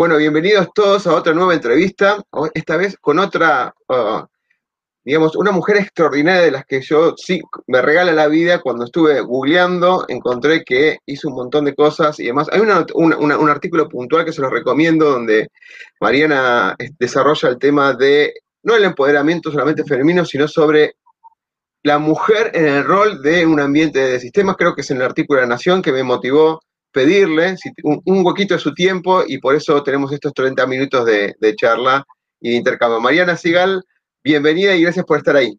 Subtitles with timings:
[0.00, 2.16] Bueno, bienvenidos todos a otra nueva entrevista,
[2.54, 4.24] esta vez con otra, uh,
[5.04, 8.62] digamos, una mujer extraordinaria de las que yo sí me regala la vida.
[8.62, 12.48] Cuando estuve googleando, encontré que hizo un montón de cosas y demás.
[12.50, 15.48] Hay un artículo puntual que se los recomiendo donde
[16.00, 20.94] Mariana desarrolla el tema de, no el empoderamiento solamente femenino, sino sobre
[21.82, 24.56] la mujer en el rol de un ambiente de sistemas.
[24.56, 26.62] Creo que es en el artículo de la Nación que me motivó
[26.92, 32.04] pedirle un, huequito de su tiempo y por eso tenemos estos 30 minutos de, charla
[32.40, 33.00] y de intercambio.
[33.00, 33.82] Mariana Sigal,
[34.22, 35.58] bienvenida y gracias por estar ahí.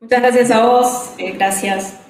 [0.00, 2.00] Muchas gracias a vos, eh, gracias.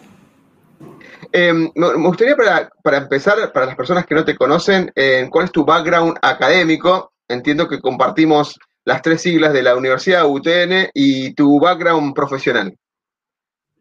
[1.32, 5.52] Em, me gustaría para, empezar, para las personas que no te conocen, eh, ¿cuál es
[5.52, 7.12] tu background académico?
[7.28, 12.74] Entiendo que compartimos las tres siglas de la Universidad UTN y tu background profesional.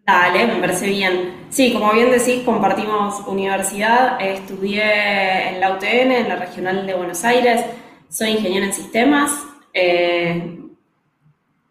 [0.07, 1.47] Dale, me parece bien.
[1.49, 4.21] Sí, como bien decís, compartimos universidad.
[4.21, 7.65] Estudié en la UTN, en la Regional de Buenos Aires.
[8.07, 9.31] Soy ingeniera en sistemas.
[9.73, 10.61] Eh,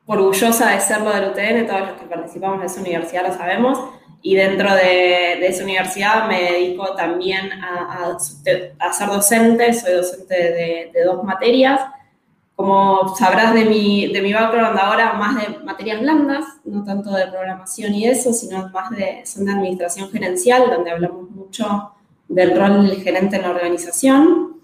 [0.05, 3.79] orgullosa de serlo del UTN, todos los que participamos de esa universidad lo sabemos.
[4.20, 9.73] Y dentro de, esa universidad me dedico también a, ser docente.
[9.73, 11.80] Soy docente de dos materias
[12.56, 17.27] como sabrás de mi, de mi background ahora, más de materias blandas, no tanto de
[17.27, 21.92] programación y eso, sino más de, son de administración gerencial, donde hablamos mucho
[22.28, 24.56] del rol del gerente en la organización.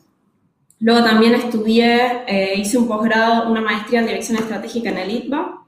[0.80, 5.66] Luego también estudié, eh, hice un posgrado, una maestría en dirección estratégica en el ITBA,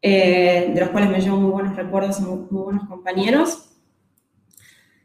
[0.00, 3.66] eh, de los cuales me llevo muy buenos recuerdos y muy, buenos compañeros.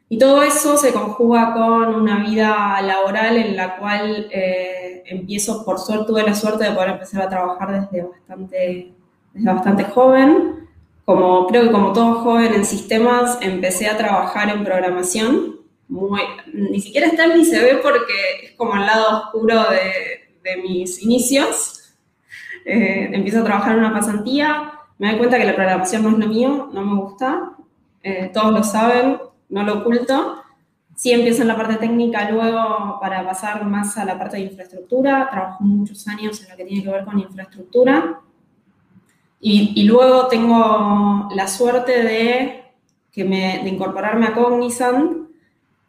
[0.08, 5.80] Y todo eso se conjuga con una vida laboral en la cual eh, empiezo, por
[5.80, 8.94] suerte, tuve la suerte de poder empezar a trabajar desde bastante,
[9.34, 10.68] desde bastante joven.
[11.06, 15.58] Como, creo que como todo joven en sistemas, empecé a trabajar en programación.
[15.88, 16.22] Muy,
[16.54, 21.02] ni siquiera está en mi CV porque es como el lado oscuro de, de mis
[21.02, 21.84] inicios.
[22.66, 26.18] Eh, empiezo a trabajar en una pasantía, me doy cuenta que la programación no es
[26.18, 27.52] lo mío, no me gusta,
[28.04, 29.18] eh, todos lo saben,
[29.50, 30.43] no lo oculto,
[30.96, 35.28] Sí, empiezo en la parte técnica, luego para pasar más a la parte de infraestructura.
[35.30, 38.22] Trabajo muchos años en lo que tiene que ver con infraestructura.
[39.46, 42.64] Y, luego tengo la suerte de,
[43.12, 45.28] que de incorporarme a Cognizant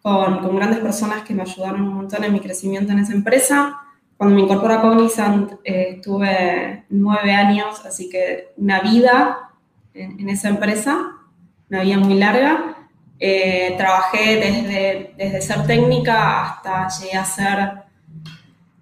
[0.03, 3.81] con, con, grandes personas que me ayudaron un montón en mi crecimiento en esa empresa.
[4.17, 9.51] Cuando me incorporé a Cognizant eh, estuve nueve años, así que una vida
[9.93, 11.13] en, en esa empresa,
[11.71, 12.84] una vida muy larga.
[13.19, 17.73] Eh, trabajé desde, desde ser técnica hasta llegué a ser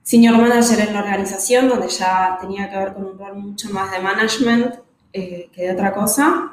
[0.03, 3.91] senior manager en la organización, donde ya tenía que ver con un rol mucho más
[3.93, 4.75] de management
[5.13, 6.51] eh, que de otra cosa.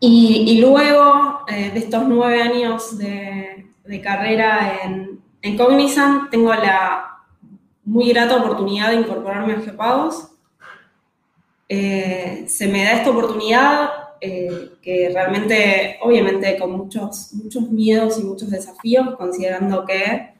[0.00, 7.22] Y, luego eh, de estos nueve años de, de carrera en, en, Cognizant, tengo la
[7.84, 10.28] muy grata oportunidad de incorporarme a Geopagos.
[11.68, 18.50] se me da esta oportunidad eh, que realmente, obviamente, con muchos, muchos miedos y muchos
[18.50, 20.34] desafíos, considerando que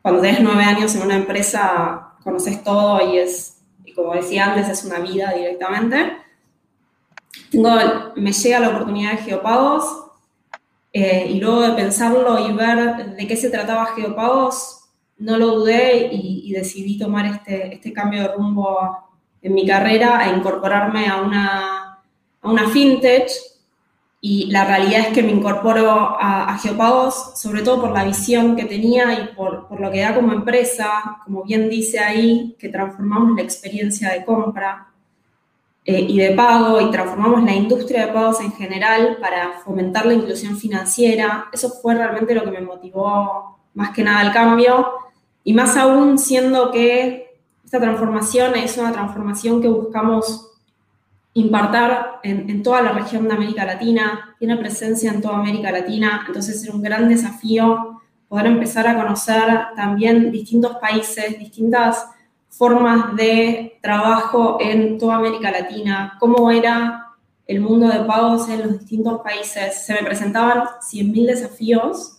[0.00, 4.68] cuando tienes nueve años en una empresa conoces todo y es, y como decía antes,
[4.68, 6.16] es una vida directamente.
[7.50, 7.70] Tengo,
[8.16, 9.84] me llega la oportunidad de Geopagos
[10.92, 14.88] eh, y luego de pensarlo y ver de qué se trataba Geopagos,
[15.18, 19.06] no lo dudé y, y decidí tomar este, este cambio de rumbo
[19.42, 21.95] en mi carrera e incorporarme a una
[22.42, 23.30] una fintech
[24.20, 28.64] y la realidad es que me incorporo a, Geopagos sobre todo por la visión que
[28.64, 33.36] tenía y por, por, lo que da como empresa, como bien dice ahí, que transformamos
[33.36, 34.88] la experiencia de compra
[35.88, 40.14] eh, y de pago y transformamos la industria de pagos en general para fomentar la
[40.14, 41.46] inclusión financiera.
[41.52, 44.88] Eso fue realmente lo que me motivó más que nada al cambio
[45.44, 50.55] y más aún siendo que esta transformación es una transformación que buscamos
[51.36, 56.64] impartar en, toda la región de América Latina, tiene presencia en toda América Latina, entonces
[56.64, 62.06] era un gran desafío poder empezar a conocer también distintos países, distintas
[62.48, 67.04] formas de trabajo en toda América Latina, cómo era
[67.46, 69.84] el mundo de pagos en los distintos países.
[69.84, 72.18] Se me presentaban 100.000 desafíos,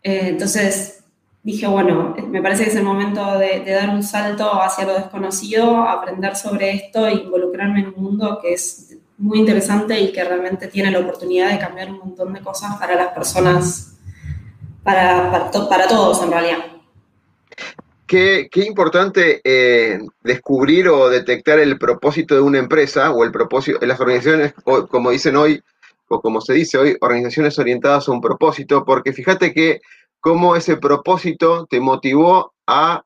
[0.00, 1.04] eh, entonces
[1.42, 5.82] dije, bueno, me parece que es el momento de, dar un salto hacia lo desconocido,
[5.82, 10.68] aprender sobre esto e involucrarme en un mundo que es muy interesante y que realmente
[10.68, 13.96] tiene la oportunidad de cambiar un montón de cosas para las personas,
[14.82, 16.58] para, para, todos en realidad.
[18.06, 23.82] Qué, qué importante eh, descubrir o detectar el propósito de una empresa o el propósito,
[23.82, 24.54] en las organizaciones,
[24.88, 25.62] como dicen hoy,
[26.08, 29.80] o como se dice hoy, organizaciones orientadas a un propósito, porque fíjate que
[30.20, 33.02] cómo ese propósito te motivó a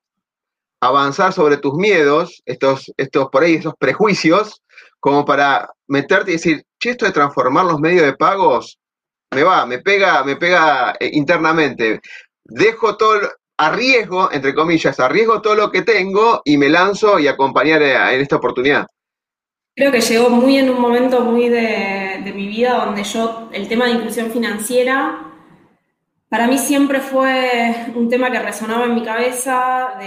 [0.80, 4.60] avanzar sobre tus miedos, estos, estos por ahí, esos prejuicios,
[4.98, 8.78] como para meterte y decir, che, esto de transformar los medios de pagos,
[9.32, 12.00] me va, me pega, me pega eh, internamente.
[12.44, 13.20] Dejo todo,
[13.56, 18.36] arriesgo, entre comillas, arriesgo todo lo que tengo y me lanzo y acompañar en esta
[18.36, 18.86] oportunidad.
[19.74, 23.68] Creo que llegó muy en un momento muy de, de mi vida donde yo, el
[23.68, 25.31] tema de inclusión financiera
[26.32, 29.98] para mí siempre fue un tema que resonaba en mi cabeza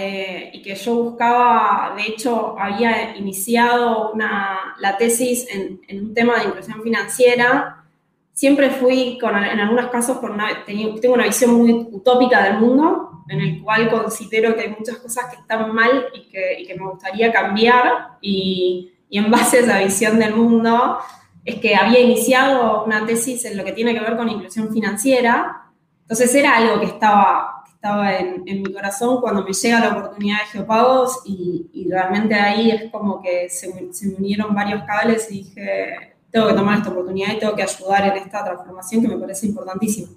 [0.52, 6.46] y que yo buscaba, de hecho, había iniciado una, la tesis en, un tema de
[6.46, 7.84] inclusión financiera.
[8.32, 10.36] Siempre fui, con, en algunos casos, con
[10.66, 15.26] tengo una visión muy utópica del mundo, en el cual considero que hay muchas cosas
[15.26, 18.18] que están mal y que, y que me gustaría cambiar.
[18.20, 20.98] Y, y en base a esa visión del mundo,
[21.44, 25.62] es que había iniciado una tesis en lo que tiene que ver con inclusión financiera
[26.06, 30.46] entonces era algo que estaba, estaba en, mi corazón cuando me llega la oportunidad de
[30.52, 36.46] Geopagos y, realmente ahí es como que se, me unieron varios cables y dije, tengo
[36.46, 40.08] que tomar esta oportunidad y tengo que ayudar en esta transformación que me parece importantísima.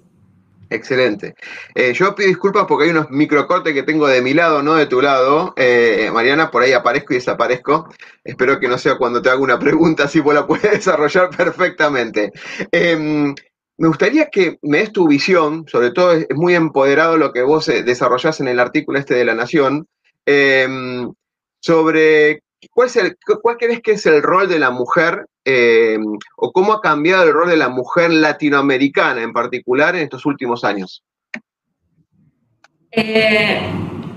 [0.68, 1.34] Excelente.
[1.74, 4.86] Eh, yo pido disculpas porque hay unos microcortes que tengo de mi lado, no de
[4.86, 5.52] tu lado.
[5.56, 7.88] Eh, Mariana, por ahí aparezco y desaparezco.
[8.22, 12.30] Espero que no sea cuando te haga una pregunta, si vos la puedes desarrollar perfectamente.
[12.70, 13.34] Em,
[13.80, 17.66] me gustaría que me des tu visión, sobre todo es muy empoderado lo que vos
[17.70, 19.86] eh, desarrollás en el artículo este de La Nación,
[20.26, 21.10] em,
[21.60, 26.02] sobre cuál, es el, cuál crees que es el rol de la mujer em,
[26.36, 30.62] o cómo ha cambiado el rol de la mujer latinoamericana en particular en estos últimos
[30.62, 31.02] años.
[32.90, 33.62] Eh,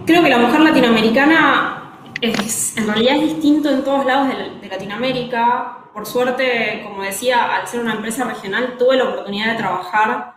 [0.05, 4.27] creo que la mujer latinoamericana es, en realidad es distinto en todos lados
[4.61, 9.57] de Latinoamérica por suerte, como decía, al ser una empresa regional, tuve la oportunidad de
[9.57, 10.33] trabajar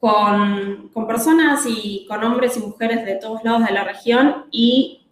[0.00, 5.06] con, personas y con hombres y mujeres de todos lados de la región y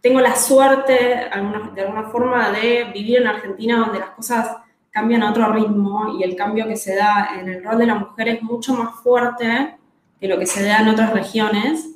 [0.00, 4.56] tengo la suerte, de alguna forma, de vivir en Argentina donde las cosas
[4.90, 7.94] cambian a otro ritmo y el cambio que se da en el rol de la
[7.94, 9.76] mujer es mucho más fuerte
[10.20, 11.88] que lo que se da en otras regiones,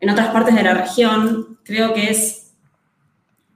[0.00, 1.58] en otras partes de la región.
[1.64, 2.54] Creo que es,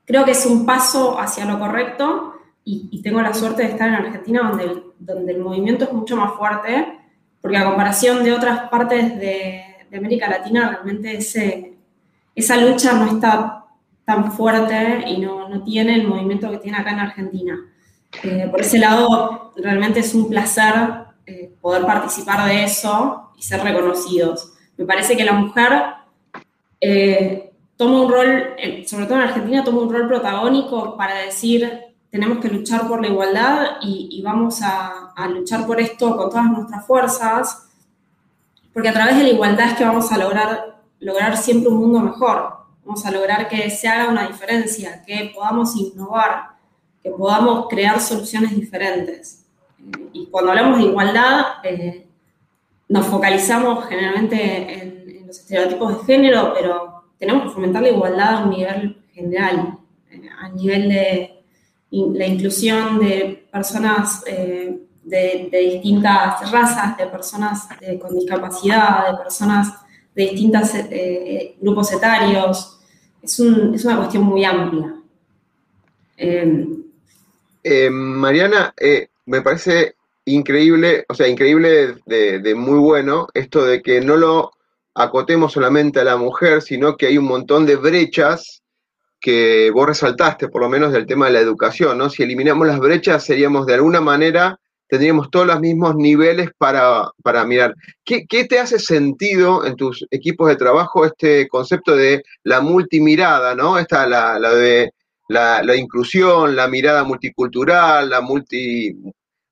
[0.05, 2.34] creo que es un paso hacia lo correcto
[2.65, 6.17] y, tengo la suerte de estar en Argentina donde el, donde el movimiento es mucho
[6.17, 6.99] más fuerte,
[7.43, 9.63] porque a comparación de otras partes de,
[9.95, 11.75] América Latina, realmente ese,
[12.35, 13.67] esa lucha no está
[14.05, 17.57] tan fuerte y no, no, tiene el movimiento que tiene acá en Argentina.
[18.25, 20.75] Eh, por ese lado, realmente es un placer
[21.27, 24.53] eh, poder participar de eso y ser reconocidos.
[24.77, 25.85] Me parece que la mujer
[26.81, 32.39] eh, toma un rol, sobre todo en Argentina, toma un rol protagónico para decir tenemos
[32.39, 37.67] que luchar por la igualdad y, vamos a, luchar por esto con todas nuestras fuerzas,
[38.73, 41.99] porque a través de la igualdad es que vamos a lograr, lograr siempre un mundo
[41.99, 46.51] mejor, vamos a lograr que se haga una diferencia, que podamos innovar,
[47.03, 49.47] que podamos crear soluciones diferentes.
[50.13, 52.07] Y cuando hablamos de igualdad, eh,
[52.91, 58.45] nos focalizamos generalmente en, los estereotipos de género, pero tenemos que fomentar la igualdad a
[58.45, 59.79] un nivel general,
[60.13, 61.34] eh, a nivel de
[62.15, 67.69] la inclusión de personas eh, de, distintas razas, de personas
[68.01, 69.73] con discapacidad, de personas
[70.15, 72.81] de distintos eh, eh, grupos etarios.
[73.23, 74.95] Es, una cuestión muy amplia.
[77.91, 78.75] Mariana,
[79.27, 84.53] me parece increíble, o sea, increíble de, muy bueno esto de que no lo
[84.95, 88.64] acotemos solamente a la mujer, sino que hay un montón de brechas
[89.25, 92.11] que vos resaltaste, por lo menos del tema de la educación, ¿no?
[92.11, 97.11] Si eliminamos las brechas, seríamos de alguna manera, tendríamos todos los mismos niveles para,
[97.47, 97.75] mirar.
[98.05, 103.79] ¿Qué, te hace sentido en tus equipos de trabajo este concepto de la multimirada, ¿no?
[103.79, 104.93] Esta, la, de
[105.29, 108.95] la, inclusión, la mirada multicultural, la multi,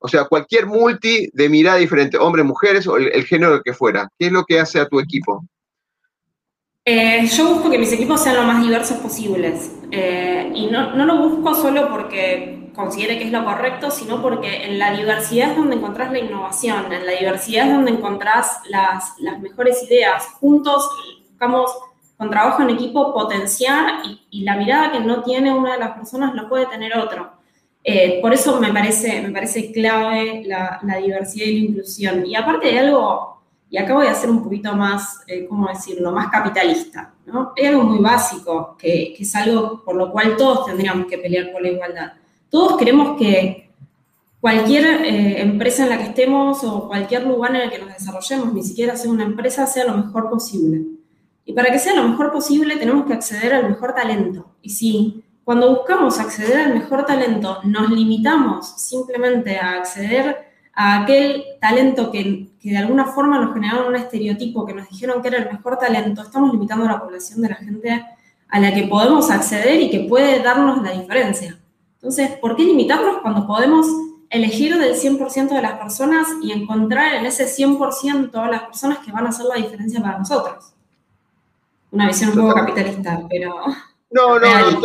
[0.00, 4.06] o sea, cualquier multi de mirada diferente, hombres, mujeres o el, género que fuera.
[4.18, 5.42] ¿Qué es lo que hace a tu equipo?
[6.84, 9.72] Eh, yo busco que mis equipos sean lo más diversos posibles.
[9.90, 14.64] Eh, y no, no, lo busco solo porque considere que es lo correcto, sino porque
[14.64, 19.14] en la diversidad es donde encontrás la innovación, en la diversidad es donde encontrás las,
[19.18, 20.26] las mejores ideas.
[20.40, 20.88] Juntos
[21.28, 21.70] buscamos
[22.16, 26.34] con trabajo en equipo potenciar y, la mirada que no tiene una de las personas
[26.34, 27.32] lo puede tener otro.
[27.84, 32.26] Eh, por eso me parece, me parece clave la, diversidad y la inclusión.
[32.26, 33.41] Y aparte de algo,
[33.72, 37.54] y acá voy a ser un poquito más, eh, ¿cómo decirlo?, más capitalista, ¿no?
[37.56, 41.50] Hay algo muy básico, que, que, es algo por lo cual todos tendríamos que pelear
[41.50, 42.12] por la igualdad.
[42.50, 43.70] Todos queremos que
[44.42, 48.52] cualquier eh, empresa en la que estemos o cualquier lugar en el que nos desarrollemos,
[48.52, 50.82] ni siquiera sea una empresa, sea lo mejor posible.
[51.46, 54.54] Y para que sea lo mejor posible tenemos que acceder al mejor talento.
[54.60, 61.42] Y si cuando buscamos acceder al mejor talento nos limitamos simplemente a acceder a aquel
[61.58, 65.50] talento que, de alguna forma nos generaron un estereotipo, que nos dijeron que era el
[65.50, 68.06] mejor talento, estamos limitando a la población de la gente
[68.48, 71.58] a la que podemos acceder y que puede darnos la diferencia.
[71.94, 73.86] Entonces, ¿por qué limitarnos cuando podemos
[74.30, 79.26] elegir del 100% de las personas y encontrar en ese 100% las personas que van
[79.26, 80.72] a hacer la diferencia para nosotros?
[81.92, 83.54] una visión un poco capitalista, pero...
[84.10, 84.80] No, no, no,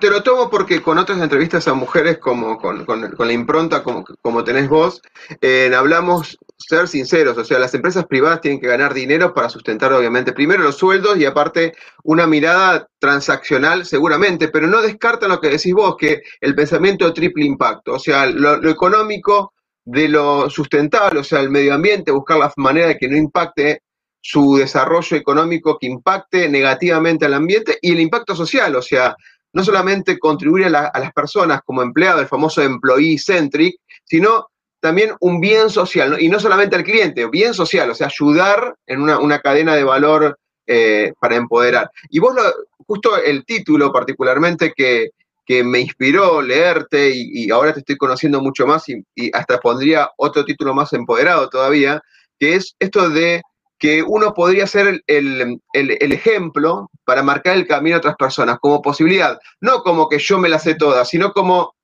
[0.00, 2.84] te lo tomo porque con otras entrevistas a mujeres como con,
[3.16, 5.02] la impronta como, como tenés vos,
[5.40, 9.92] eh, hablamos ser sinceros, o sea, las empresas privadas tienen que ganar dinero para sustentar
[9.92, 15.50] obviamente primero los sueldos y aparte una mirada transaccional seguramente, pero no descartan lo que
[15.50, 19.52] decís vos, que el pensamiento de triple impacto, o sea, lo, económico
[19.84, 23.82] de lo sustentable, o sea, el medio ambiente, buscar la manera de que no impacte
[24.20, 29.14] su desarrollo económico que impacte negativamente al ambiente y el impacto social, o sea,
[29.52, 34.48] no solamente contribuir a, las personas como empleado, el famoso employee centric, sino
[34.80, 39.00] también un bien social, y no solamente al cliente, bien social, o sea, ayudar en
[39.00, 41.90] una, cadena de valor eh, para empoderar.
[42.10, 42.42] Y vos, lo,
[42.86, 45.10] justo el título particularmente que,
[45.48, 50.44] me inspiró leerte y, ahora te estoy conociendo mucho más y, y hasta pondría otro
[50.44, 52.02] título más empoderado todavía,
[52.40, 53.42] que es esto de
[53.78, 59.38] que uno podría ser el, ejemplo para marcar el camino a otras personas, como posibilidad,
[59.60, 61.74] no como que yo me la sé toda, sino como,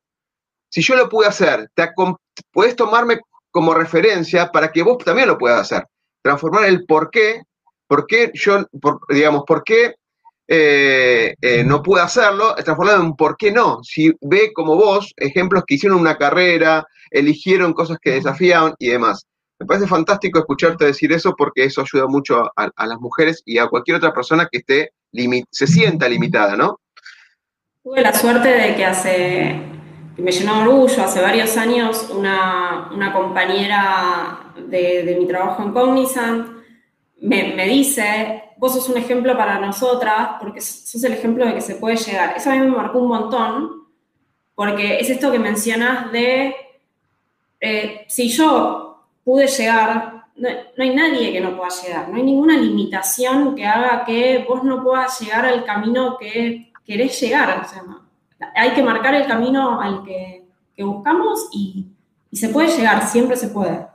[0.73, 1.91] si yo lo pude hacer, te
[2.51, 5.87] puedes tomarme como referencia para que vos también lo puedas hacer.
[6.23, 7.43] Transformar el por qué,
[7.87, 8.65] por qué yo,
[9.11, 9.97] digamos, por qué
[10.49, 13.81] eh, eh, no pude hacerlo, transformarlo en por qué no.
[13.83, 19.27] Si ve como vos ejemplos que hicieron una carrera, eligieron cosas que desafiaban y demás.
[19.59, 23.69] Me parece fantástico escucharte decir eso porque eso ayuda mucho a, las mujeres y a
[23.69, 24.93] cualquier otra persona que esté
[25.51, 26.81] se sienta limitada, ¿no?
[27.85, 29.72] Tuve la suerte de que hace,
[30.17, 36.49] me llenó de orgullo, hace varios años una, compañera de, mi trabajo en Cognizant
[37.21, 41.61] me, me, dice, vos sos un ejemplo para nosotras porque sos el ejemplo de que
[41.61, 42.35] se puede llegar.
[42.37, 43.83] Eso a mí me marcó un montón
[44.55, 46.55] porque es esto que mencionas de,
[47.61, 52.57] eh, si yo pude llegar, no, hay nadie que no pueda llegar, no hay ninguna
[52.57, 57.67] limitación que haga que vos no puedas llegar al camino que querés llegar.
[58.55, 60.41] Hay que marcar el camino al que,
[60.79, 61.87] buscamos y,
[62.33, 63.87] se puede llegar, siempre se puede.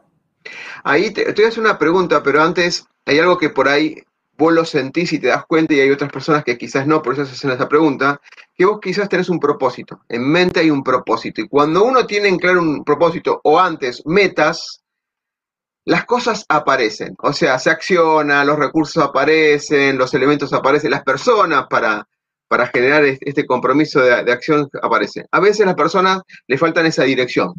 [0.84, 4.04] Ahí te, te voy a hacer una pregunta, pero antes hay algo que por ahí
[4.38, 7.14] vos lo sentís y te das cuenta y hay otras personas que quizás no, por
[7.14, 8.22] eso se hacen esa pregunta,
[8.56, 11.42] que vos quizás tenés un propósito, en mente hay un propósito.
[11.42, 14.84] Y cuando uno tiene en claro un propósito o antes metas,
[15.86, 21.66] las cosas aparecen, o sea, se acciona, los recursos aparecen, los elementos aparecen, las personas
[21.70, 22.08] para,
[22.48, 25.26] para generar este compromiso de, acción aparecen.
[25.32, 27.54] A veces las personas le faltan esa dirección,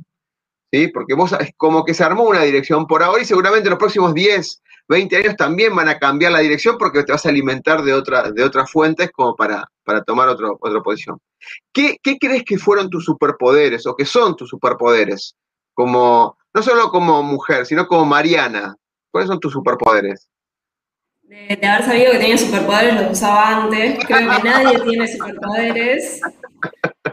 [0.73, 0.89] ¿sí?
[0.89, 4.15] Porque vos como que se armó una dirección por ahora y seguramente en los próximos
[4.15, 7.93] 10, 20 años también van a cambiar la dirección porque te vas a alimentar de,
[7.93, 11.21] otra, de otras fuentes como para, para tomar otro, otra posición.
[11.73, 15.35] ¿Qué, ¿Qué crees que fueron tus superpoderes o que son tus superpoderes?
[15.75, 18.75] Como no solo como mujer, sino como Mariana.
[19.11, 20.29] ¿Cuáles son tus superpoderes?
[21.29, 24.03] De, haber sabido que tenía superpoderes los usaba antes.
[24.07, 26.21] Creo que nadie tiene superpoderes.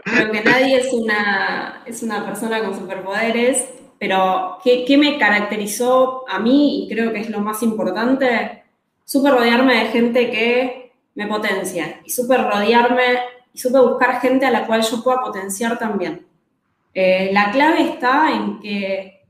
[0.04, 3.68] Creo que nadie es una, es una persona con superpoderes.
[3.98, 6.84] Pero, ¿qué, ¿qué, me caracterizó a mí?
[6.84, 8.64] Y creo que es lo más importante.
[9.04, 12.00] Súper rodearme de gente que me potencia.
[12.02, 13.18] Y súper rodearme
[13.52, 16.26] y súper buscar gente a la cual yo pueda potenciar también.
[16.94, 19.24] Eh, la clave está en que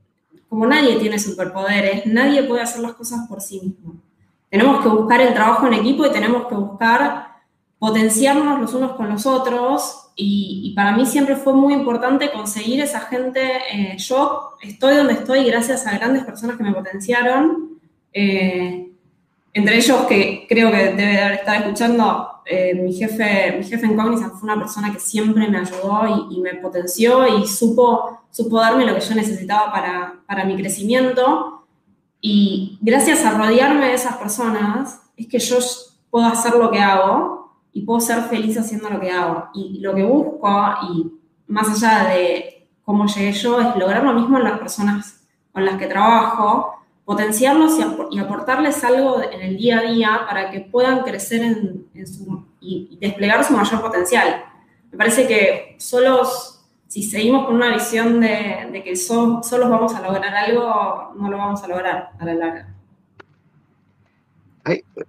[0.47, 4.06] como nadie tiene superpoderes, nadie puede hacer las cosas por sí mismo.
[4.49, 7.27] Tenemos que buscar el trabajo en equipo y tenemos que buscar
[7.79, 13.01] potenciarnos los unos con los otros y, para mí siempre fue muy importante conseguir esa
[13.01, 13.41] gente.
[13.71, 17.79] Eh, yo estoy donde estoy gracias a grandes personas que me potenciaron,
[18.11, 18.91] eh,
[19.53, 23.95] entre ellos que creo que debe haber estado escuchando, eh, mi, jefe, mi jefe en
[23.95, 28.85] Cognizant fue una persona que siempre me ayudó y, me potenció y supo, supo darme
[28.85, 31.56] lo que yo necesitaba para, para mi crecimiento.
[32.29, 35.59] Y gracias a rodearme de esas personas es que yo
[36.09, 39.45] puedo hacer lo que hago y puedo ser feliz haciendo lo que hago.
[39.53, 40.49] Y lo que busco,
[40.89, 41.09] y
[41.47, 45.21] más allá de cómo llegué yo, es lograr lo mismo en las personas
[45.53, 46.73] con las que trabajo,
[47.05, 47.79] potenciarlos
[48.11, 51.85] y, aportarles algo en el día a día para que puedan crecer en,
[52.59, 54.43] y, desplegar su mayor potencial.
[54.91, 56.56] Me parece que solos,
[56.97, 61.61] si seguimos con una visión de, que solos vamos a lograr algo, no lo vamos
[61.63, 62.75] a lograr a la larga.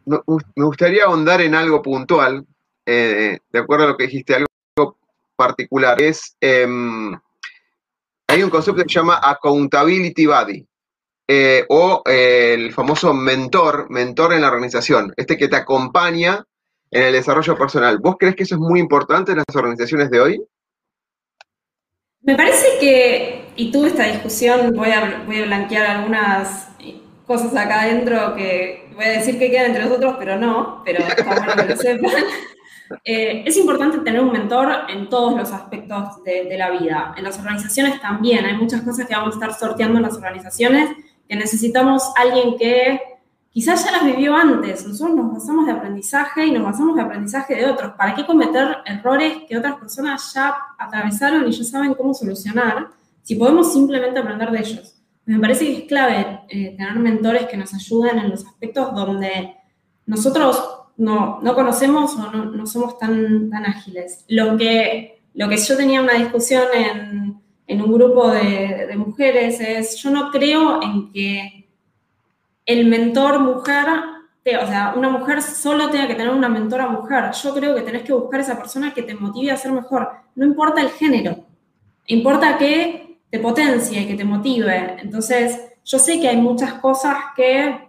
[0.05, 2.45] me gustaría ahondar en algo puntual
[2.85, 4.99] eh, de acuerdo a lo que dijiste, algo
[5.35, 7.19] particular, es, em,
[8.27, 10.67] hay un concepto que se llama accountability body,
[11.27, 16.45] eh, o eh, el famoso mentor, mentor en la organización, este que te acompaña
[16.91, 17.99] en el desarrollo personal.
[17.99, 20.45] ¿Vos crees que eso es muy importante en las organizaciones de hoy?
[22.29, 26.69] Me parece que, y tuve esta discusión, voy a, voy a blanquear algunas
[27.27, 31.25] cosas acá adentro que voy a decir que quedan entre nosotros, pero no, pero está
[31.25, 32.11] bueno que lo sepan.
[33.05, 37.15] Eh, es importante tener un mentor en todos los aspectos de, la vida.
[37.19, 38.47] En las organizaciones también.
[38.47, 40.89] Hay muchas cosas que vamos a estar sorteando en las organizaciones
[41.29, 42.99] que necesitamos alguien que
[43.51, 44.87] quizás ya las vivió antes.
[44.87, 47.93] Nosotros nos basamos de aprendizaje y nos basamos de aprendizaje de otros.
[47.93, 52.89] ¿Para qué cometer errores que otras personas ya atravesaron y ya saben cómo solucionar
[53.23, 54.95] si podemos simplemente aprender de ellos?
[55.25, 59.57] Me parece que es clave eh, tener mentores que nos ayuden en los aspectos donde
[60.07, 64.25] nosotros no, no conocemos o no, no, somos tan, tan ágiles.
[64.29, 69.61] Lo que, lo que yo tenía una discusión en, en un grupo de, de, mujeres
[69.61, 71.58] es, yo no creo en que
[72.69, 73.87] el mentor mujer,
[74.63, 77.33] o sea, una mujer solo tenga que tener una mentora mujer.
[77.33, 80.11] Yo creo que tenés que buscar esa persona que te motive a ser mejor.
[80.35, 81.47] No importa el género,
[82.07, 84.99] importa que te potencie, que te motive.
[85.01, 87.89] Entonces, yo sé que hay muchas cosas que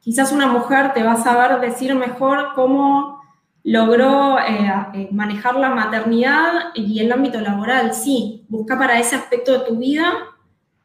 [0.00, 3.22] quizás una mujer te va a saber decir mejor cómo
[3.62, 7.94] logró eh, eh, manejar la maternidad y el ámbito laboral.
[7.94, 10.12] Sí, busca para ese aspecto de tu vida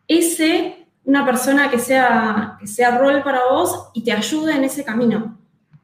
[0.10, 0.79] ese,
[1.10, 5.40] una persona que sea, que sea rol para vos y te ayude en ese camino.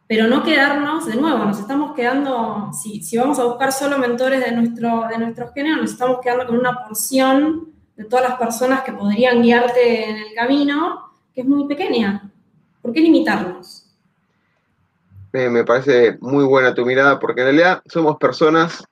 [0.07, 4.45] Pero no quedarnos, de nuevo, nos estamos quedando, si, si vamos a buscar solo mentores
[4.45, 8.83] de nuestro, de nuestros géneros, nos estamos quedando con una porción de todas las personas
[8.83, 12.31] que podrían guiarte en el camino, que es muy pequeña.
[12.83, 13.81] ¿Por qué limitarnos?
[15.33, 18.85] me parece muy buena tu mirada, porque en realidad somos personas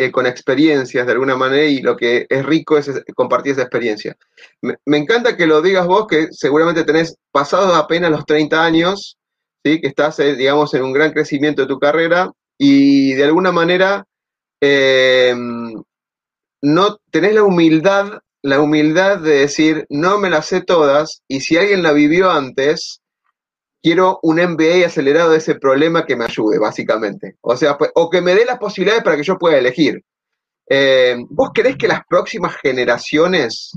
[0.00, 4.16] eh, con experiencias de alguna manera y lo que es rico es compartir esa experiencia.
[4.62, 9.18] Me, encanta que lo digas vos, que seguramente tenés pasado apenas los 30 años,
[9.64, 9.80] ¿sí?
[9.80, 14.04] que estás, eh, digamos, en un gran crecimiento de tu carrera y de alguna manera
[14.60, 15.34] eh,
[16.62, 21.56] no tenés la humildad, la humildad de decir, no me las sé todas y si
[21.56, 23.00] alguien la vivió antes,
[23.82, 27.36] quiero un MBA acelerado de ese problema que me ayude, básicamente.
[27.40, 30.02] O sea, pues, o que me dé las posibilidades para que yo pueda elegir.
[30.68, 33.72] Eh, ¿Vos crees que las próximas generaciones,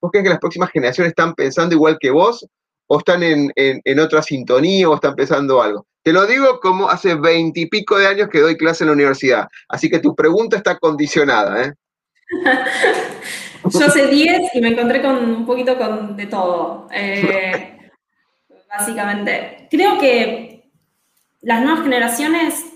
[0.00, 2.46] vos crees que las próximas generaciones están pensando igual que vos?
[2.92, 5.86] ¿O están en, otra sintonía o están pensando algo?
[6.02, 9.46] Te lo digo como hace veintipico de años que doy clase en la universidad.
[9.68, 11.72] Así que tu pregunta está condicionada, ¿eh?
[13.72, 16.88] Yo hace diez y me encontré con un poquito con de todo.
[16.92, 17.76] Eh,
[18.70, 19.66] básicamente.
[19.70, 20.70] Creo que
[21.42, 22.66] las nuevas generaciones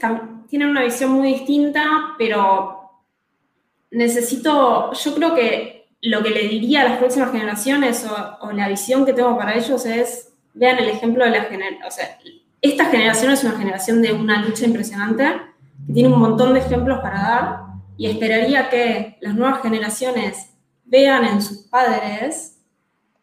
[0.48, 2.90] tienen una visión muy distinta, pero
[3.90, 8.06] necesito, yo creo que lo que le diría a las próximas generaciones
[8.40, 11.90] o, la visión que tengo para ellos es, vean el ejemplo de la generación, o
[11.90, 12.18] sea,
[12.60, 15.24] esta generación es una generación de una lucha impresionante,
[15.86, 17.60] que tiene un montón de ejemplos para dar,
[17.96, 20.50] y esperaría que las nuevas generaciones
[20.84, 22.58] vean en sus padres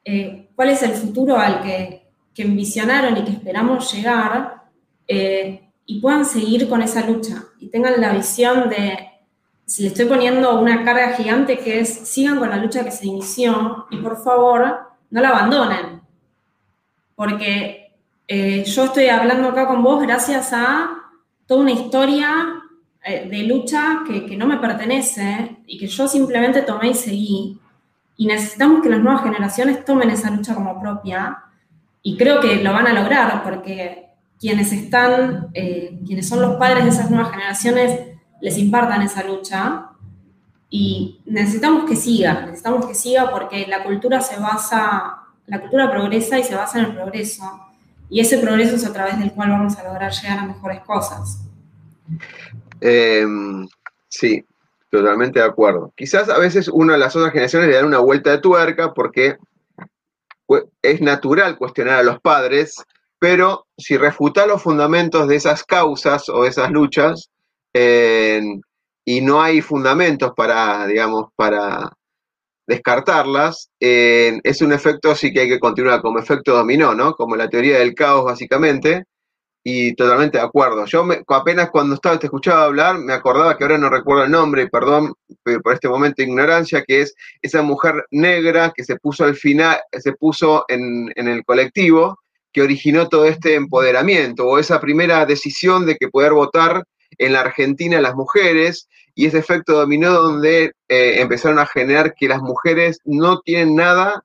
[0.03, 2.00] eh, cuál es el futuro al que
[2.33, 4.63] que envisionaron y que esperamos llegar
[5.07, 9.09] eh, y puedan seguir con esa lucha y tengan la visión de,
[9.65, 13.07] si le estoy poniendo una carga gigante que es, sigan con la lucha que se
[13.07, 16.01] inició y por favor no la abandonen,
[17.15, 17.93] porque
[18.27, 20.89] eh, yo estoy hablando acá con vos gracias a
[21.45, 22.63] toda una historia
[23.03, 27.59] eh, de lucha que, que no me pertenece y que yo simplemente tomé y seguí.
[28.15, 31.43] Y necesitamos que las nuevas generaciones tomen esa lucha como propia
[32.03, 34.07] y creo que lo van a lograr porque
[34.39, 37.99] quienes están, eh, quienes son los padres de esas nuevas generaciones,
[38.41, 39.87] les impartan esa lucha.
[40.69, 46.39] Y necesitamos que siga, necesitamos que siga porque la cultura se basa, la cultura progresa
[46.39, 47.43] y se basa en el progreso.
[48.09, 51.41] Y ese progreso es a través del cual vamos a lograr llegar a mejores cosas.
[52.79, 53.67] Em,
[54.07, 54.43] sí,
[54.89, 55.93] totalmente de acuerdo.
[55.95, 59.37] Quizás a veces una de las otras generaciones le dan una vuelta de tuerca porque
[60.81, 62.75] es natural cuestionar a los padres,
[63.19, 67.29] pero si refuta los fundamentos de esas causas o esas luchas
[67.73, 71.91] y no hay fundamentos para, digamos, para
[72.67, 77.13] descartarlas, es un efecto sí que hay que continuar como efecto dominó, ¿no?
[77.13, 79.05] Como la teoría del caos, básicamente,
[79.63, 80.85] y totalmente de acuerdo.
[80.85, 84.67] Yo apenas cuando estaba, te escuchaba hablar, me acordaba que ahora no recuerdo el nombre,
[84.67, 85.13] perdón
[85.63, 89.79] por este momento de ignorancia, que es esa mujer negra que se puso al final,
[89.91, 92.19] se puso en, en el colectivo,
[92.51, 96.83] que originó todo este empoderamiento, o esa primera decisión de que poder votar
[97.17, 102.27] en la Argentina las mujeres, y ese efecto dominó donde eh, empezaron a generar que
[102.27, 104.23] las mujeres no tienen nada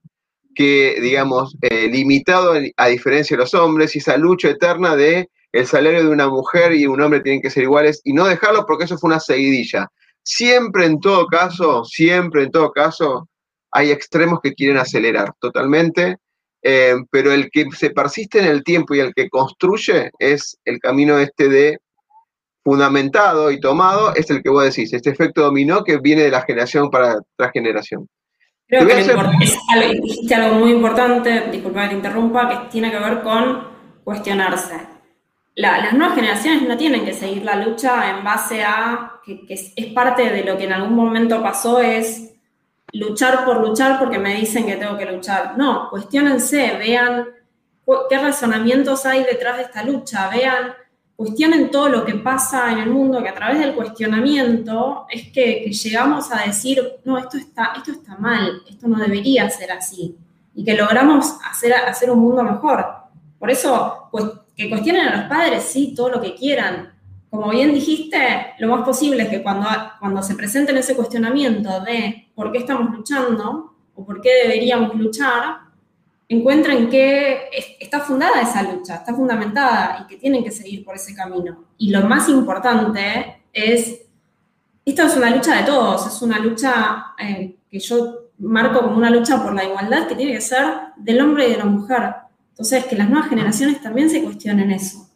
[0.57, 5.67] que, digamos, eh, limitado a diferencia de los hombres, y esa lucha eterna de el
[5.67, 8.85] salario de una mujer y un hombre tienen que ser iguales, y no dejarlo porque
[8.85, 9.87] eso fue una seguidilla.
[10.23, 13.29] Siempre en todo caso, siempre en todo caso,
[13.71, 16.17] hay extremos que quieren acelerar totalmente,
[16.63, 20.81] eh, pero el que se persiste en el tiempo y el que construye es el
[20.81, 21.79] camino este de
[22.65, 26.43] fundamentado y tomado es el que vos decís, este efecto dominó que viene de la
[26.43, 28.09] generación para la generación.
[28.69, 33.69] Creo que dijiste algo muy importante, disculpa que te interrumpa, que tiene que ver con
[34.03, 34.75] cuestionarse.
[35.55, 39.73] las nuevas generaciones no tienen que seguir la lucha en base a, que, que es,
[39.77, 42.35] es, parte de lo que en algún momento pasó, es
[42.93, 45.57] luchar por luchar porque me dicen que tengo que luchar.
[45.57, 47.27] No, cuestionense, vean
[48.09, 50.75] qué razonamientos hay detrás de esta lucha, vean
[51.17, 55.71] cuestionen todo lo que pasa en el mundo, que a través del cuestionamiento es que,
[55.71, 60.15] llegamos a decir, no, esto está, esto está mal, esto no debería ser así,
[60.55, 62.85] y que logramos hacer, hacer un mundo mejor.
[63.39, 64.25] Por eso, pues,
[64.55, 66.93] que cuestionen a los padres, sí, todo lo que quieran.
[67.29, 69.69] Como bien dijiste, lo más posible es que cuando,
[70.01, 75.66] cuando se presenten ese cuestionamiento de por qué estamos luchando o por qué deberíamos luchar,
[76.29, 81.15] encuentren que está fundada esa lucha, está fundamentada y que tienen que seguir por ese
[81.15, 81.65] camino.
[81.79, 84.01] Y lo más importante es,
[84.85, 89.11] esto es una lucha de todos, es una lucha eh, que yo marco como una
[89.11, 90.65] lucha por la igualdad que tiene que ser
[90.97, 92.15] del hombre y de la mujer.
[92.51, 95.09] Entonces, que las nuevas generaciones también se cuestionen eso.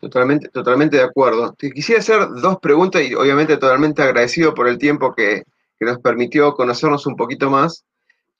[0.00, 1.52] Totalmente, totalmente de acuerdo.
[1.52, 5.42] Te quisiera hacer dos preguntas y obviamente totalmente agradecido por el tiempo que,
[5.78, 7.84] que nos permitió conocernos un poquito más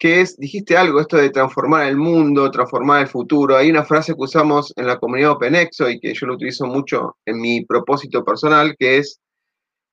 [0.01, 3.55] que es, dijiste algo, esto de transformar el mundo, transformar el futuro.
[3.55, 7.19] Hay una frase que usamos en la comunidad OpenExo y que yo lo utilizo mucho
[7.27, 9.21] en mi propósito personal, que es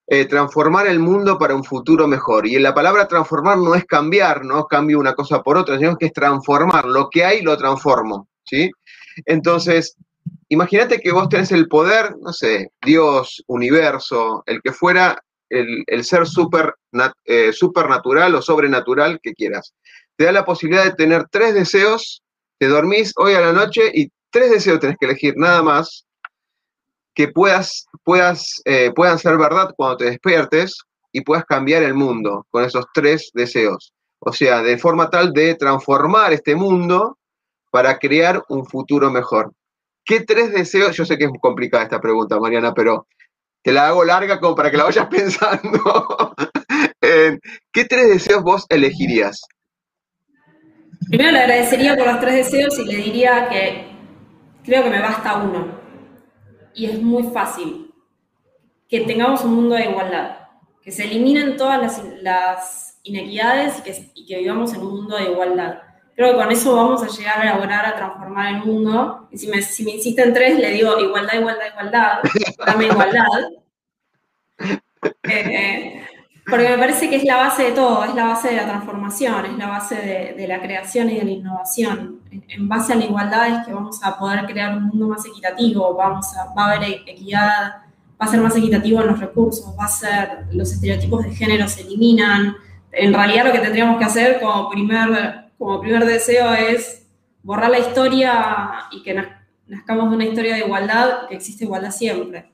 [0.08, 2.48] eh, transformar el mundo para un futuro mejor.
[2.48, 5.98] Y en la palabra transformar no es cambiar, no cambio una cosa por otra, sino
[5.98, 6.86] que es transformar.
[6.86, 8.72] Lo que hay lo transformo, ¿sí?
[9.26, 9.98] Entonces,
[10.48, 16.28] imagínate que vos tenés el poder, no sé, Dios, universo, el que fuera, el, ser
[16.28, 16.76] super,
[17.26, 19.74] eh, supernatural o sobrenatural que quieras
[20.18, 22.24] te da la posibilidad de tener tres deseos,
[22.58, 26.06] te dormís hoy a la noche y tres deseos tenés que elegir, nada más,
[27.14, 30.76] que puedas, puedas, eh, puedan ser verdad cuando te despiertes
[31.12, 33.94] y puedas cambiar el mundo con esos tres deseos.
[34.20, 37.18] O sea, de forma tal de transformar este mundo
[37.70, 39.54] para crear un futuro mejor.
[40.04, 40.96] ¿Qué tres deseos?
[40.96, 43.08] Yo sé que es complicada esta pregunta, Mariana, pero
[43.64, 46.34] te la hago larga como para que la vayas pensando.
[47.02, 49.42] ¿Qué tres deseos vos elegirías?
[51.10, 53.88] Primero le agradecería por los tres deseos y le diría que
[54.64, 55.80] creo que me basta uno.
[56.74, 57.94] Y es muy fácil.
[58.90, 60.38] Que tengamos un mundo de igualdad.
[60.82, 63.82] Que se eliminen todas las, inequidades
[64.16, 65.82] y que, vivamos en un mundo de igualdad.
[66.18, 69.28] Creo que con eso vamos a llegar a lograr a transformar el mundo.
[69.30, 72.20] Y si me, si me insisten tres, le digo igualdad, igualdad, igualdad.
[72.66, 73.24] Dame igualdad.
[75.30, 76.04] Eh,
[76.50, 79.46] porque me parece que es la base de todo, es la base de la transformación,
[79.46, 82.22] es la base de, la creación y de la innovación.
[82.32, 85.94] En, base a la igualdad es que vamos a poder crear un mundo más equitativo,
[85.94, 87.74] vamos a, va a haber equidad,
[88.20, 91.68] va a ser más equitativo en los recursos, va a ser, los estereotipos de género
[91.68, 92.56] se eliminan.
[92.92, 97.08] En realidad lo que tendríamos que hacer como primer, como primer deseo es
[97.44, 99.16] borrar la historia y que
[99.68, 102.52] nazcamos de una historia de igualdad, que existe igualdad siempre.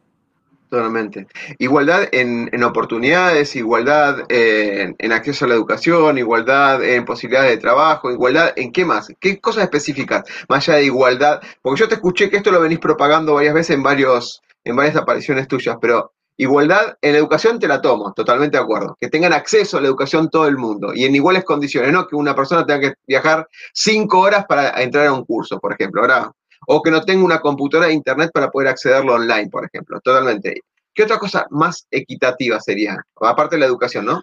[0.70, 1.28] Totalmente.
[1.60, 8.10] Igualdad en, oportunidades, igualdad en, en, acceso a la educación, igualdad en posibilidades de trabajo,
[8.10, 12.28] igualdad en qué más, qué cosas específicas, más allá de igualdad, porque yo te escuché
[12.28, 16.98] que esto lo venís propagando varias veces en varios, en varias apariciones tuyas, pero igualdad
[17.02, 20.48] en educación te la tomo, totalmente de acuerdo, que tengan acceso a la educación todo
[20.48, 24.46] el mundo y en iguales condiciones, no que una persona tenga que viajar cinco horas
[24.46, 26.02] para entrar a un curso, por ejemplo.
[26.02, 26.32] Ahora,
[26.68, 30.00] o que no tenga una computadora de internet para poder accederlo online, por ejemplo.
[30.02, 30.62] Totalmente.
[30.94, 32.98] ¿Qué otra cosa más equitativa sería?
[33.20, 34.22] Aparte de la educación, ¿no?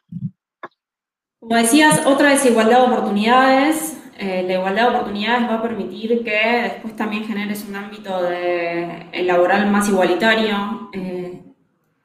[1.40, 3.96] Como decías, otra desigualdad de oportunidades.
[4.18, 9.08] Eh, la igualdad de oportunidades va a permitir que después también generes un ámbito de,
[9.24, 10.90] laboral más igualitario.
[10.92, 11.42] Eh,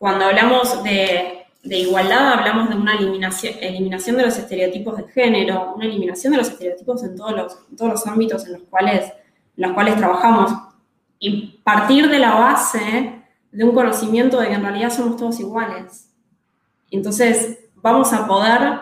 [0.05, 5.85] cuando hablamos de, igualdad, hablamos de una eliminación, eliminación de los estereotipos de género, una
[5.85, 9.11] eliminación de los estereotipos en todos los, todos los ámbitos en los cuales
[9.55, 10.51] las cuales trabajamos,
[11.17, 16.13] y partir de la base de un conocimiento de que en realidad somos todos iguales.
[16.91, 18.81] Entonces, vamos a poder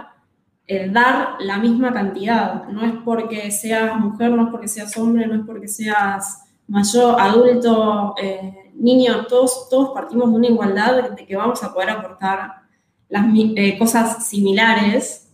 [0.68, 2.68] eh, dar la misma cantidad.
[2.68, 7.16] No es porque seas mujer, no es porque seas hombre, no es porque seas mayor,
[7.18, 12.64] adulto, eh, niño, todos, todos partimos de una igualdad de que vamos a poder aportar
[13.10, 15.32] las eh, cosas similares.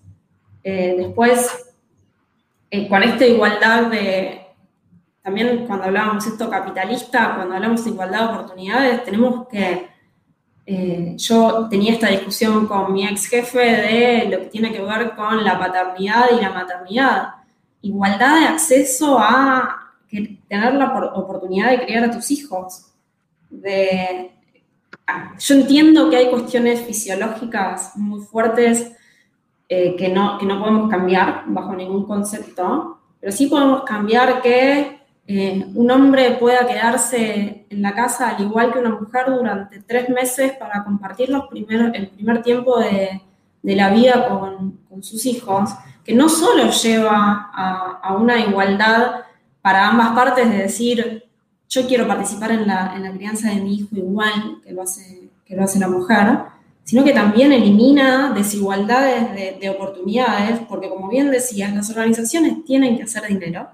[0.63, 1.49] después,
[2.89, 4.49] con esta igualdad de,
[5.21, 9.88] también cuando hablábamos esto capitalista, cuando hablamos de igualdad de oportunidades, tenemos que,
[10.65, 15.15] eh, yo tenía esta discusión con mi ex jefe de lo que tiene que ver
[15.15, 17.30] con la paternidad y la maternidad.
[17.82, 22.88] Igualdad de acceso a tener la oportunidad de criar a tus hijos.
[23.49, 24.31] De,
[25.39, 28.91] yo entiendo que hay cuestiones fisiológicas muy fuertes
[29.67, 34.99] eh, que, no, que no podemos cambiar bajo ningún concepto, pero sí podemos cambiar que
[35.31, 40.09] eh, un hombre pueda quedarse en la casa al igual que una mujer durante tres
[40.09, 43.21] meses para compartir los primeros, el primer tiempo de,
[43.62, 45.69] la vida con, sus hijos,
[46.03, 49.21] que no solo lleva a, una igualdad
[49.62, 51.28] para ambas partes de decir,
[51.69, 55.63] yo quiero participar en la, crianza de mi hijo igual que lo hace, que lo
[55.63, 56.39] hace la mujer,
[56.84, 62.97] sino que también elimina desigualdades de, de oportunidades, porque como bien decías, las organizaciones tienen
[62.97, 63.69] que hacer dinero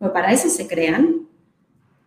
[0.00, 1.28] pues para eso se crean.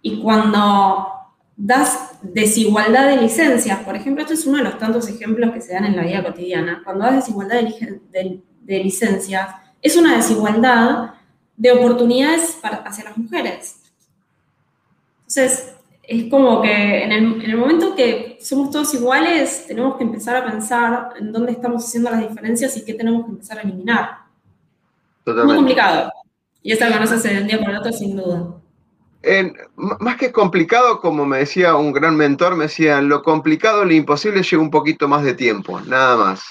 [0.01, 1.08] Y cuando
[1.56, 5.73] das desigualdad de licencias, por ejemplo, esto es uno de los tantos ejemplos que se
[5.73, 8.43] dan en la vida cotidiana, cuando das desigualdad de,
[8.84, 9.47] licencias,
[9.79, 11.12] es una desigualdad
[11.56, 13.82] de oportunidades para, hacia las mujeres.
[15.35, 20.45] Entonces, es como que en el, momento que somos todos iguales, tenemos que empezar a
[20.45, 24.09] pensar en dónde estamos haciendo las diferencias y qué tenemos que empezar a eliminar.
[25.23, 25.47] Totalmente.
[25.47, 26.11] Muy complicado.
[26.61, 28.61] Y esta conoce se vendía por otro sin duda.
[29.75, 34.43] más que complicado, como me decía un gran mentor, me decía, lo complicado, lo imposible
[34.43, 36.43] lleva un poquito más de tiempo, nada más.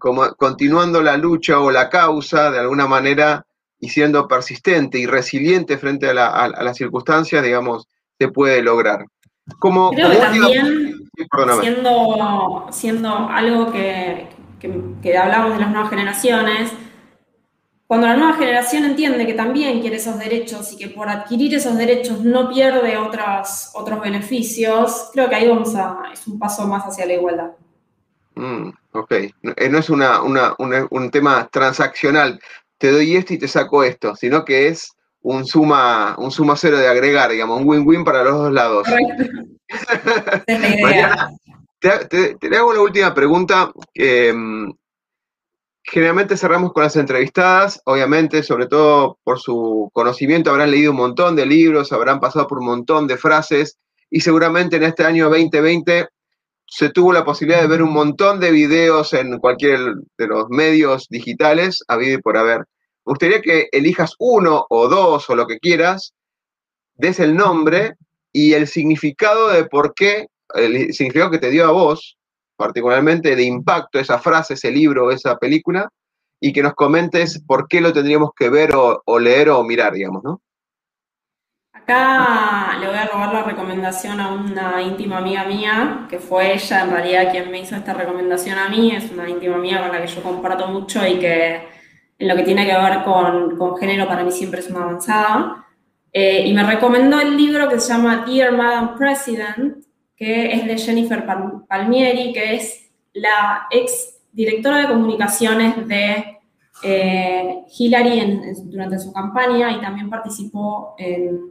[0.00, 3.46] como, continuando la lucha o la causa, de alguna manera,
[3.80, 7.88] y siendo persistente y resiliente frente a, las circunstancias, digamos,
[8.18, 9.04] se puede lograr.
[9.58, 11.08] Como, Creo que también,
[11.60, 14.28] siendo, siendo algo que,
[14.60, 16.72] que hablamos de las nuevas generaciones,
[17.90, 21.76] cuando la nueva generación entiende que también quiere esos derechos y que por adquirir esos
[21.76, 26.84] derechos no pierde otros, otros beneficios, creo que ahí vamos a, es un paso más
[26.84, 27.50] hacia la igualdad.
[28.36, 32.40] Mm, ok, eh, no es una, un tema transaccional,
[32.80, 36.78] te doy esto y te saco esto, sino que es un suma, un suma cero
[36.78, 38.88] de agregar, digamos, un win-win para los dos lados.
[40.82, 41.30] Mariana,
[41.78, 43.70] te, te, hago la última pregunta.
[43.94, 44.70] mm,
[45.82, 51.36] Generalmente cerramos con las entrevistadas, obviamente, sobre todo por su conocimiento, habrán leído un montón
[51.36, 53.76] de libros, habrán pasado por un montón de frases
[54.08, 56.08] y seguramente en este año 2020
[56.70, 59.80] se tuvo la posibilidad de ver un montón de videos en cualquier
[60.16, 62.58] de los medios digitales, habido y por haber.
[62.58, 66.14] Me gustaría que elijas uno o dos o lo que quieras,
[66.94, 67.94] des el nombre
[68.32, 72.16] y el significado de por qué, el significado que te dio a vos
[72.60, 75.88] particularmente de impacto esa frase, ese libro, esa película,
[76.38, 80.22] y que nos comentes por qué lo tendríamos que ver o, leer o mirar, digamos,
[80.22, 80.42] ¿no?
[81.90, 86.84] Acá le voy a robar la recomendación a una íntima amiga mía, que fue ella
[86.84, 90.00] en realidad quien me hizo esta recomendación a mí, es una íntima amiga con la
[90.00, 91.62] que yo comparto mucho y que
[92.16, 95.66] en lo que tiene que ver con, género para mí siempre es una avanzada.
[96.12, 100.78] Eh, y me recomendó el libro que se llama Dear Madam President, que es de
[100.78, 101.26] Jennifer
[101.68, 106.38] Palmieri, que es la ex directora de comunicaciones de
[106.84, 111.50] eh, Hillary durante su campaña y también participó en,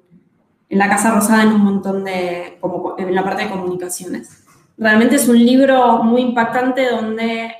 [0.77, 4.45] la Casa Rosada en un montón de, como, en la parte de comunicaciones.
[4.77, 7.51] realmente es un libro muy impactante donde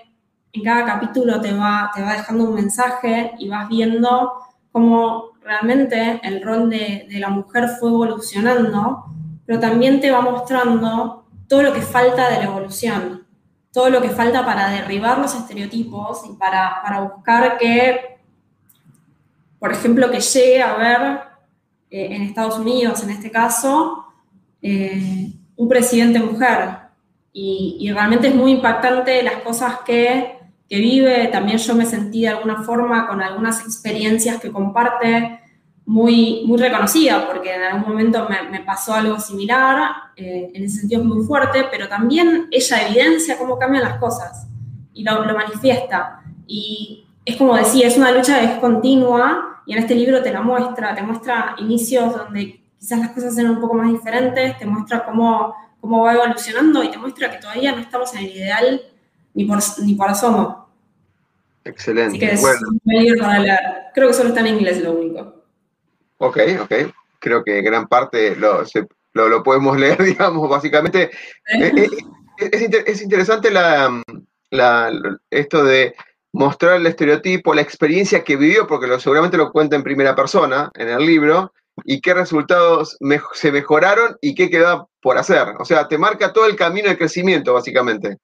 [0.53, 4.33] en cada capítulo te va, te va dejando un mensaje y vas viendo
[4.71, 9.05] cómo realmente el rol de, de la mujer fue evolucionando,
[9.45, 13.25] pero también te va mostrando todo lo que falta de la evolución,
[13.71, 18.19] todo lo que falta para derribar los estereotipos y para, para buscar que,
[19.57, 21.28] por ejemplo, que llegue a ver
[21.91, 24.05] eh, en Estados Unidos, en este caso,
[24.61, 26.77] eh, un presidente mujer.
[27.31, 31.27] Y, y, realmente es muy impactante las cosas que, que, vive.
[31.27, 35.39] También yo me sentí de alguna forma con algunas experiencias que comparte
[35.89, 40.81] muy, muy reconocida, porque en algún momento me, me pasó algo similar, eh, en ese
[40.81, 44.47] sentido es muy fuerte, pero también ella evidencia cómo cambian las cosas
[44.93, 46.21] y lo, lo, manifiesta.
[46.45, 50.31] Y es como decía, es una lucha que es continua y en este libro te
[50.31, 54.65] la muestra, te muestra inicios donde quizás las cosas eran un poco más diferentes, te
[54.65, 58.81] muestra cómo, cómo va evolucionando y te muestra que todavía no estamos en el ideal
[59.33, 60.69] ni por, ni por asomo.
[61.63, 62.17] Excelente.
[62.17, 62.59] Así que es bueno.
[62.83, 63.59] un libro para leer.
[63.93, 65.43] Creo que solo está en inglés lo único.
[66.17, 66.73] Ok, ok.
[67.19, 71.11] Creo que gran parte lo, se, lo, lo podemos leer, digamos, básicamente.
[71.45, 71.91] es,
[72.37, 74.01] es, es, interesante la,
[74.51, 74.91] la,
[75.29, 75.93] esto de
[76.33, 80.71] mostrar el estereotipo, la experiencia que vivió, porque lo, seguramente lo cuenta en primera persona
[80.75, 81.53] en el libro,
[81.85, 82.97] y qué resultados
[83.33, 85.55] se mejoraron y qué queda por hacer.
[85.59, 88.17] O sea, te marca todo el camino de crecimiento, básicamente.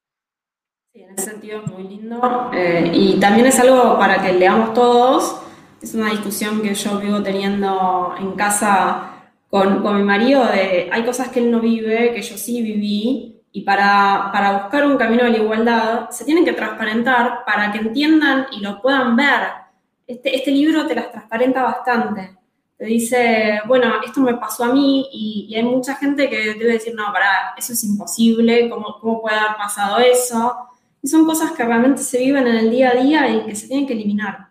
[0.93, 2.51] Sí, en ese sentido es muy lindo.
[2.53, 5.41] Eh, y también es algo para que leamos todos
[5.85, 11.05] es una discusión que yo vivo teniendo en casa con, con, mi marido de hay
[11.05, 15.23] cosas que él no vive, que yo sí viví, y para, para buscar un camino
[15.23, 19.43] de la igualdad se tienen que transparentar para que entiendan y lo puedan ver.
[20.05, 22.37] Este, este libro te las transparenta bastante.
[22.77, 26.73] Te dice, bueno, esto me pasó a mí y, y hay mucha gente que debe
[26.73, 30.53] decir, no, para, eso es imposible, ¿cómo, ¿cómo puede haber pasado eso?
[31.01, 33.69] Y son cosas que realmente se viven en el día a día y que se
[33.69, 34.49] tienen que eliminar.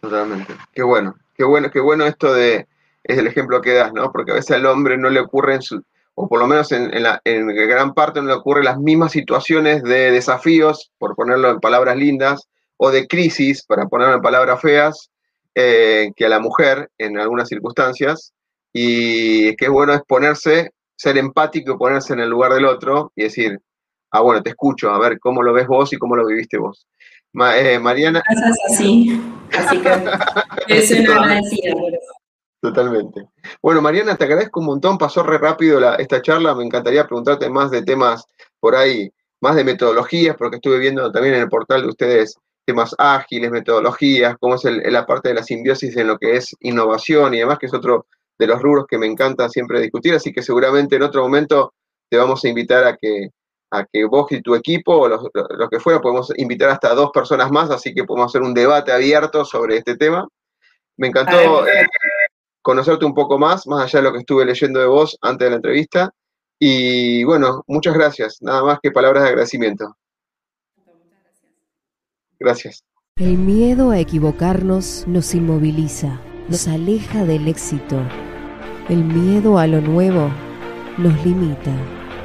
[0.00, 0.56] Totalmente.
[0.72, 2.66] Qué bueno, qué bueno, qué bueno esto de,
[3.04, 4.10] es el ejemplo que das, ¿no?
[4.10, 5.84] Porque a veces al hombre no le ocurren, su,
[6.20, 9.12] o por lo menos en, en, la, en gran parte no le ocurren las mismas
[9.12, 14.60] situaciones de desafíos, por ponerlo en palabras lindas, o de crisis, para ponerlo en palabras
[14.60, 15.10] feas,
[15.54, 18.32] eh, que a la mujer en algunas circunstancias.
[18.72, 23.22] Y qué bueno es ponerse, ser empático y ponerse en el lugar del otro y
[23.22, 23.60] decir,
[24.10, 26.88] ah, bueno, te escucho, a ver cómo lo ves vos y cómo lo viviste vos.
[27.32, 28.24] Ma, eh, Mariana.
[28.68, 29.22] Así.
[29.56, 29.80] Así
[30.66, 32.17] que soy una agradecida por eso.
[32.60, 33.28] Totalmente.
[33.62, 34.98] Bueno, Mariana, te agradezco un montón.
[34.98, 36.54] Pasó re rápido la, esta charla.
[36.54, 38.26] Me encantaría preguntarte más de temas
[38.58, 42.94] por ahí, más de metodologías, porque estuve viendo también en el portal de ustedes temas
[42.98, 47.32] ágiles, metodologías, cómo es el, la parte de la simbiosis en lo que es innovación
[47.32, 48.06] y demás, que es otro
[48.38, 50.14] de los rubros que me encanta siempre discutir.
[50.14, 51.72] Así que seguramente en otro momento
[52.10, 53.28] te vamos a invitar a que,
[53.70, 57.10] a que vos y tu equipo, o los, los, que fuera, podemos invitar hasta dos
[57.12, 60.26] personas más, así que podemos hacer un debate abierto sobre este tema.
[60.96, 61.86] Me encantó eh,
[62.62, 65.50] conocerte un poco más, más allá de lo que estuve leyendo de vos antes de
[65.50, 66.10] la entrevista.
[66.58, 68.38] Y bueno, muchas gracias.
[68.40, 69.96] Nada más que palabras de agradecimiento.
[72.38, 72.84] Gracias.
[73.16, 78.00] El miedo a equivocarnos nos inmoviliza, nos aleja del éxito.
[78.88, 80.30] El miedo a lo nuevo
[80.98, 81.72] nos limita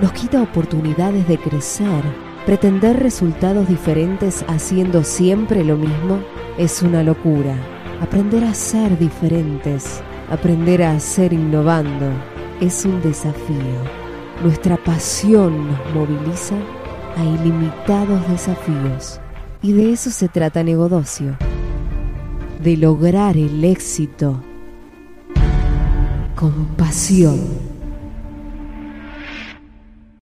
[0.02, 2.04] nos quita oportunidades de crecer.
[2.46, 6.20] Pretender resultados diferentes haciendo siempre lo mismo
[6.58, 7.56] es una locura.
[8.02, 12.12] Aprender a ser diferentes, aprender a ser innovando,
[12.62, 14.04] es un desafío.
[14.44, 16.56] Nuestra pasión nos moviliza
[17.18, 19.20] a ilimitados desafíos.
[19.62, 21.38] Y de eso se trata Negodocio.
[22.62, 24.42] De lograr el éxito
[26.36, 27.73] con pasión.